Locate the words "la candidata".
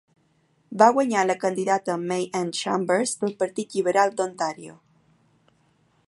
1.25-1.97